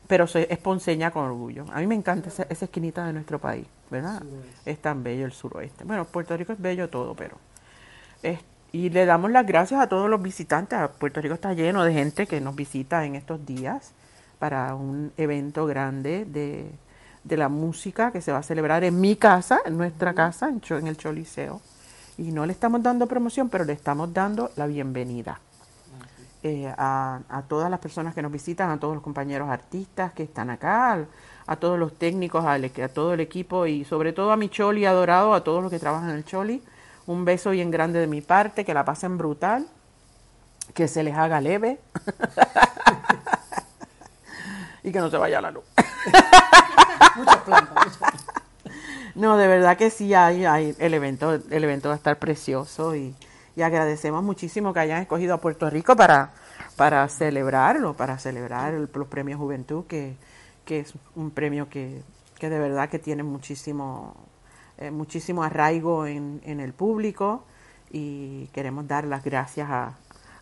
[0.09, 1.65] pero soy, es ponceña con orgullo.
[1.71, 4.23] A mí me encanta esa, esa esquinita de nuestro país, ¿verdad?
[4.65, 5.83] Es tan bello el suroeste.
[5.85, 7.37] Bueno, Puerto Rico es bello todo, pero...
[8.23, 8.39] es-
[8.71, 10.77] y le damos las gracias a todos los visitantes.
[10.99, 13.93] Puerto Rico está lleno de gente que nos visita en estos días
[14.39, 16.71] para un evento grande de,
[17.23, 20.61] de la música que se va a celebrar en mi casa, en nuestra casa, en,
[20.69, 21.61] en el Choliseo.
[22.17, 25.39] Y no le estamos dando promoción, pero le estamos dando la bienvenida
[26.43, 30.23] eh, a, a todas las personas que nos visitan, a todos los compañeros artistas que
[30.23, 30.99] están acá,
[31.47, 34.85] a todos los técnicos, equ- a, todo el equipo y sobre todo a mi Choli
[34.85, 36.63] adorado, a todos los que trabajan en el Choli.
[37.07, 39.67] Un beso bien grande de mi parte, que la pasen brutal,
[40.73, 41.79] que se les haga leve
[44.83, 45.63] y que no se vaya la luz.
[47.15, 48.25] Muchas plantas, muchas plantas.
[49.15, 52.95] No, de verdad que sí hay, hay el evento, el evento va a estar precioso
[52.95, 53.13] y,
[53.59, 56.31] y agradecemos muchísimo que hayan escogido a Puerto Rico para,
[56.77, 60.15] para celebrarlo, para celebrar el- los premios Juventud, que,
[60.63, 62.01] que es un premio que,
[62.39, 64.15] que de verdad que tiene muchísimo,
[64.77, 67.43] eh, muchísimo arraigo en, en el público
[67.91, 69.95] y queremos dar las gracias a,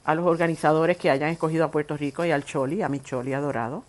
[0.06, 3.34] a los organizadores que hayan escogido a Puerto Rico y al Choli, a mi Choli
[3.34, 3.84] adorado,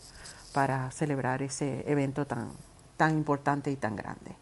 [0.55, 2.49] para celebrar ese evento tan,
[2.97, 4.33] tan importante y tan grande.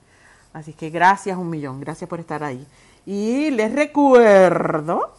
[0.53, 2.65] Así que gracias un millón, gracias por estar ahí.
[3.07, 5.15] Y les recuerdo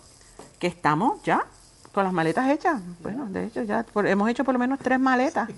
[0.59, 1.45] que estamos ya
[1.93, 2.81] con las maletas hechas.
[3.01, 5.49] Bueno, de hecho ya hemos hecho por lo menos tres maletas.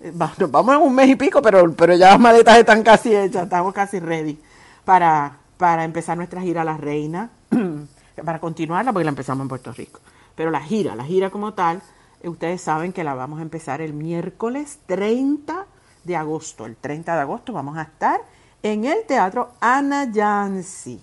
[0.00, 3.14] Eh, nos Vamos en un mes y pico, pero, pero ya las maletas están casi
[3.14, 4.38] hechas, estamos casi ready
[4.84, 7.30] para, para empezar nuestra gira a la reina,
[8.24, 10.00] para continuarla porque la empezamos en Puerto Rico.
[10.36, 11.82] Pero la gira, la gira como tal,
[12.22, 15.66] eh, ustedes saben que la vamos a empezar el miércoles 30
[16.04, 16.66] de agosto.
[16.66, 18.20] El 30 de agosto vamos a estar
[18.62, 21.00] en el Teatro Ana Yancy,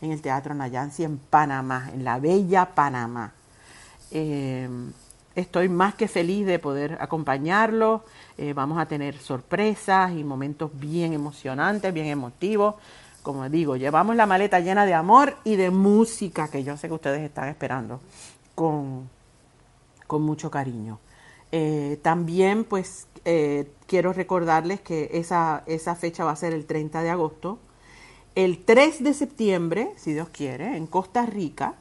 [0.00, 3.32] en el Teatro Ana Yancy en Panamá, en la bella Panamá.
[4.10, 4.68] Eh,
[5.34, 8.02] estoy más que feliz de poder acompañarlos.
[8.38, 12.76] Eh, vamos a tener sorpresas y momentos bien emocionantes, bien emotivos.
[13.22, 16.94] Como digo, llevamos la maleta llena de amor y de música que yo sé que
[16.94, 18.00] ustedes están esperando
[18.54, 19.08] con,
[20.06, 20.98] con mucho cariño.
[21.52, 27.02] Eh, también, pues, eh, quiero recordarles que esa, esa fecha va a ser el 30
[27.02, 27.58] de agosto.
[28.36, 31.74] El 3 de septiembre, si Dios quiere, en Costa Rica,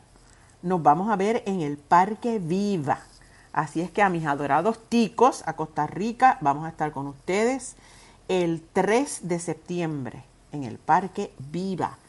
[0.64, 3.02] nos vamos a ver en el Parque Viva.
[3.54, 7.76] Así es que a mis adorados ticos, a Costa Rica, vamos a estar con ustedes
[8.30, 12.00] el 3 de septiembre en el Parque Viva.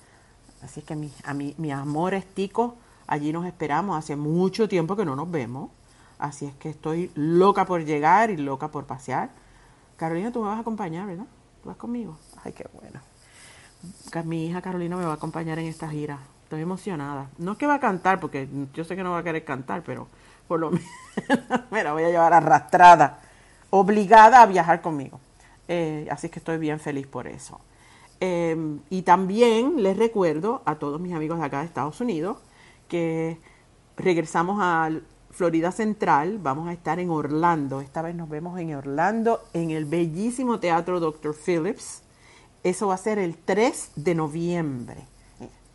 [0.62, 2.72] Así es que a mi, mis amores ticos,
[3.06, 3.98] allí nos esperamos.
[3.98, 5.70] Hace mucho tiempo que no nos vemos.
[6.18, 9.28] Así es que estoy loca por llegar y loca por pasear.
[9.98, 11.26] Carolina, tú me vas a acompañar, ¿verdad?
[11.62, 12.16] ¿Tú vas conmigo?
[12.42, 13.00] Ay, qué bueno.
[14.24, 16.18] Mi hija Carolina me va a acompañar en esta gira.
[16.44, 17.28] Estoy emocionada.
[17.38, 19.82] No es que va a cantar, porque yo sé que no va a querer cantar,
[19.82, 20.08] pero
[20.48, 23.20] por lo menos me la voy a llevar arrastrada,
[23.70, 25.20] obligada a viajar conmigo.
[25.68, 27.60] Eh, así que estoy bien feliz por eso.
[28.20, 32.38] Eh, y también les recuerdo a todos mis amigos de acá de Estados Unidos
[32.88, 33.38] que
[33.96, 34.90] regresamos a
[35.30, 37.80] Florida Central, vamos a estar en Orlando.
[37.80, 41.34] Esta vez nos vemos en Orlando, en el bellísimo Teatro Dr.
[41.34, 42.02] Phillips.
[42.62, 45.06] Eso va a ser el 3 de noviembre.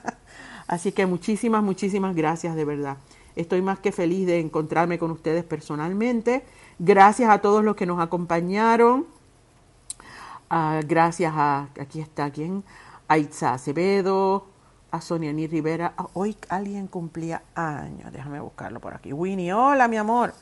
[0.68, 2.97] Así que muchísimas, muchísimas gracias de verdad.
[3.38, 6.43] Estoy más que feliz de encontrarme con ustedes personalmente.
[6.78, 9.05] Gracias a todos los que nos acompañaron.
[10.51, 12.63] Uh, gracias a, aquí está, ¿quién?
[13.07, 14.45] A Itza Acevedo,
[15.02, 15.93] Sonia Ni Rivera.
[15.98, 18.12] Ah, hoy alguien cumplía años.
[18.12, 19.14] Déjame buscarlo por aquí.
[19.14, 20.34] Winnie, hola, mi amor.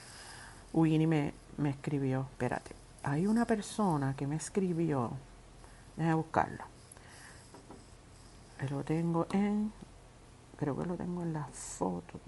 [0.73, 2.27] Winnie me, me escribió.
[2.31, 2.75] Espérate.
[3.03, 5.11] Hay una persona que me escribió.
[5.95, 6.63] Déjame buscarlo.
[8.69, 9.71] Lo tengo en
[10.55, 12.19] creo que lo tengo en la foto.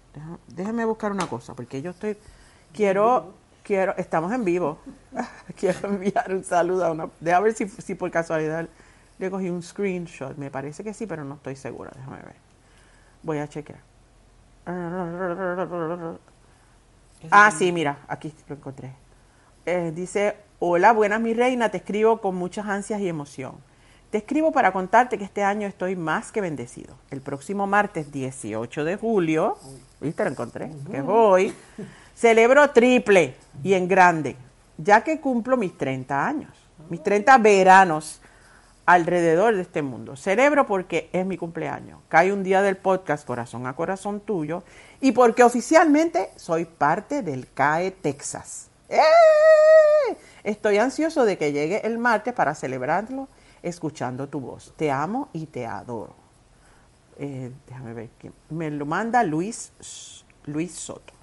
[0.48, 2.18] déjame buscar una cosa, porque yo estoy,
[2.74, 4.80] quiero, quiero, estamos en vivo.
[5.56, 8.68] quiero enviar un saludo a una, déjame ver si, si por casualidad
[9.20, 10.38] le cogí un screenshot.
[10.38, 11.92] Me parece que sí, pero no estoy segura.
[11.96, 12.36] Déjame ver.
[13.24, 13.80] Voy a chequear.
[17.32, 18.92] Ah, sí, mira, aquí lo encontré.
[19.66, 23.56] Eh, dice, hola, buenas mi reina, te escribo con muchas ansias y emoción.
[24.10, 26.96] Te escribo para contarte que este año estoy más que bendecido.
[27.12, 29.58] El próximo martes 18 de julio,
[30.00, 30.24] ¿viste?
[30.24, 31.54] Lo encontré, que voy,
[32.16, 34.38] celebro triple y en grande,
[34.78, 36.52] ya que cumplo mis 30 años,
[36.90, 38.22] mis 30 veranos
[38.88, 40.16] alrededor de este mundo.
[40.16, 42.00] Celebro porque es mi cumpleaños.
[42.08, 44.64] Cae un día del podcast Corazón a Corazón Tuyo
[45.02, 48.70] y porque oficialmente soy parte del CAE Texas.
[48.88, 49.02] ¡Eh!
[50.46, 53.28] Estoy ansioso de que llegue el martes para celebrarlo
[53.62, 54.74] escuchando tu voz.
[54.78, 56.16] Te amo y te adoro.
[57.20, 59.74] Eh, déjame ver, que me lo manda Luis,
[60.46, 61.14] Luis Soto.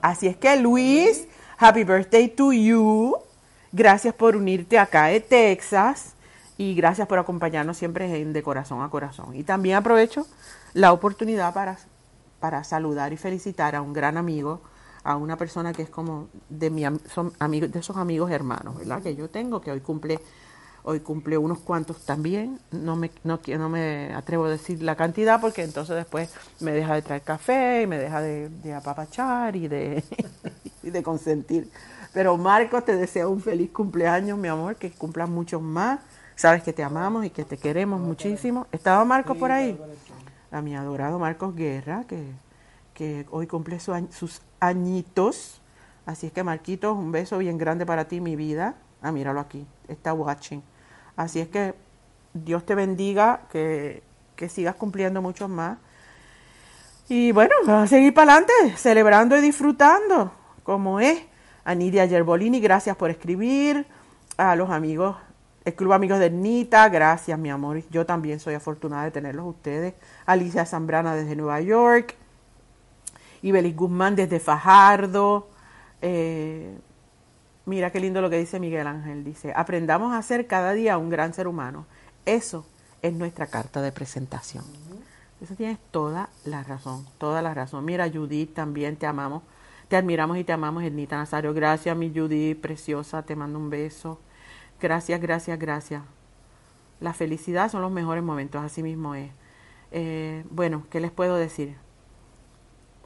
[0.00, 1.26] Así es que Luis,
[1.58, 3.16] happy birthday to you.
[3.72, 6.15] Gracias por unirte acá de Texas
[6.58, 9.34] y gracias por acompañarnos siempre en de corazón a corazón.
[9.34, 10.26] Y también aprovecho
[10.74, 11.78] la oportunidad para,
[12.40, 14.60] para saludar y felicitar a un gran amigo,
[15.04, 19.02] a una persona que es como de mi son amigos de esos amigos hermanos, ¿verdad?
[19.02, 20.20] Que yo tengo que hoy cumple
[20.88, 22.60] Hoy cumple unos cuantos también.
[22.70, 26.30] No me, no, no me atrevo a decir la cantidad porque entonces después
[26.60, 30.04] me deja de traer café y me deja de, apapachar y de,
[30.84, 31.68] y de consentir.
[32.12, 35.98] Pero Marcos, te deseo un feliz cumpleaños, mi amor, que cumplas muchos más.
[36.36, 38.66] Sabes que te amamos y que te queremos muchísimo.
[38.70, 39.78] ¿Estaba Marcos por ahí?
[40.52, 42.30] A mi adorado Marcos Guerra, que,
[42.94, 45.60] que hoy cumple sus añitos.
[46.04, 48.76] Así es que Marquitos, un beso bien grande para ti, mi vida.
[49.02, 50.62] Ah, míralo aquí, está watching.
[51.16, 51.74] Así es que
[52.34, 54.02] Dios te bendiga, que,
[54.48, 55.78] sigas cumpliendo muchos más.
[57.08, 60.32] Y bueno, vamos a seguir para adelante, celebrando y disfrutando,
[60.62, 61.18] como es.
[61.64, 63.86] A Nidia Gerbolini, gracias por escribir.
[64.36, 65.16] A los amigos,
[65.66, 67.82] el Club Amigos de Nita, gracias, mi amor.
[67.90, 69.94] Yo también soy afortunada de tenerlos ustedes.
[70.24, 72.14] Alicia Zambrana desde Nueva York.
[73.42, 75.48] Ibelis Guzmán desde Fajardo.
[76.00, 76.78] Eh,
[77.66, 79.24] Mira qué lindo lo que dice Miguel Ángel.
[79.24, 81.84] Dice, aprendamos a ser cada día un gran ser humano.
[82.24, 82.64] Eso
[83.02, 84.64] es nuestra carta de presentación.
[85.40, 87.84] Eso tienes toda la razón, toda la razón.
[87.84, 89.42] Mira, Judith, también te amamos.
[89.88, 91.52] Te admiramos y te amamos, Ernita Nazario.
[91.52, 93.24] Gracias, mi Judith, preciosa.
[93.24, 94.20] Te mando un beso.
[94.80, 96.02] Gracias, gracias, gracias.
[97.00, 99.30] La felicidad son los mejores momentos, así mismo es.
[99.90, 101.76] Eh, bueno, ¿qué les puedo decir?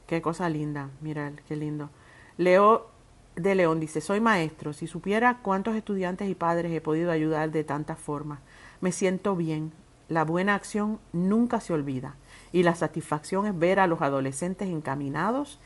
[0.07, 1.89] Qué cosa linda, mira, qué lindo.
[2.37, 2.89] Leo
[3.35, 7.63] de León dice, soy maestro, si supiera cuántos estudiantes y padres he podido ayudar de
[7.63, 8.39] tantas formas,
[8.81, 9.71] me siento bien.
[10.09, 12.15] La buena acción nunca se olvida
[12.51, 15.59] y la satisfacción es ver a los adolescentes encaminados,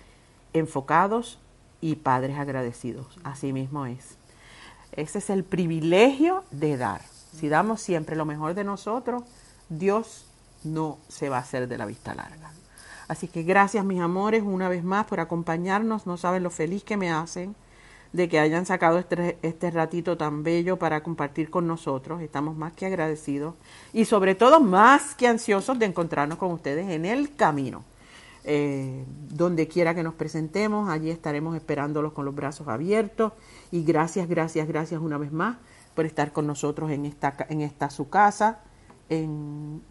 [0.53, 1.39] enfocados
[1.81, 3.17] y padres agradecidos.
[3.23, 4.19] Así mismo es.
[4.91, 7.01] Ese es el privilegio de dar.
[7.37, 9.23] Si damos siempre lo mejor de nosotros,
[9.69, 10.25] Dios
[10.63, 12.51] no se va a hacer de la vista larga.
[13.07, 16.07] Así que gracias mis amores una vez más por acompañarnos.
[16.07, 17.55] No saben lo feliz que me hacen
[18.13, 22.21] de que hayan sacado este, este ratito tan bello para compartir con nosotros.
[22.21, 23.55] Estamos más que agradecidos
[23.93, 27.83] y sobre todo más que ansiosos de encontrarnos con ustedes en el camino.
[28.47, 33.33] Eh, donde quiera que nos presentemos, allí estaremos esperándolos con los brazos abiertos.
[33.71, 35.57] Y gracias, gracias, gracias una vez más
[35.95, 38.59] por estar con nosotros en esta, en esta su casa,
[39.09, 39.81] en,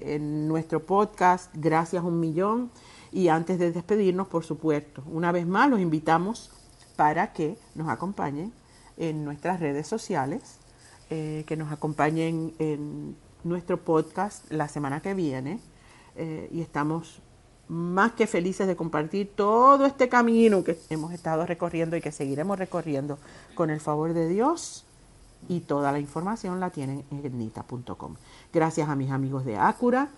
[0.00, 1.50] en nuestro podcast.
[1.54, 2.70] Gracias un millón.
[3.12, 6.50] Y antes de despedirnos, por supuesto, una vez más los invitamos
[6.96, 8.52] para que nos acompañen
[8.96, 10.58] en nuestras redes sociales,
[11.08, 15.60] eh, que nos acompañen en nuestro podcast la semana que viene.
[16.16, 17.22] Eh, y estamos
[17.70, 22.58] más que felices de compartir todo este camino que hemos estado recorriendo y que seguiremos
[22.58, 23.16] recorriendo
[23.54, 24.84] con el favor de Dios.
[25.48, 28.16] Y toda la información la tienen en etnita.com.
[28.52, 30.08] Gracias a mis amigos de Acura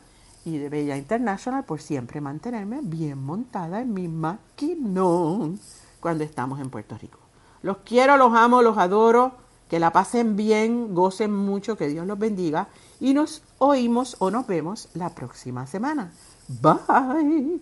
[0.46, 5.60] y de Bella International por siempre mantenerme bien montada en mi maquinón
[6.00, 7.18] cuando estamos en Puerto Rico.
[7.60, 9.42] Los quiero, los amo, los adoro.
[9.68, 12.68] Que la pasen bien, gocen mucho, que Dios los bendiga.
[13.00, 16.12] Y nos oímos o nos vemos la próxima semana.
[16.60, 17.58] Bye.